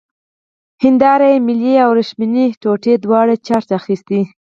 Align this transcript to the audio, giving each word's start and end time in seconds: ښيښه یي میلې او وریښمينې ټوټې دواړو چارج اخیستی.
ښيښه 0.81 1.27
یي 1.31 1.37
میلې 1.47 1.73
او 1.83 1.89
وریښمينې 1.93 2.45
ټوټې 2.61 2.93
دواړو 3.03 3.35
چارج 3.47 3.69
اخیستی. 3.79 4.21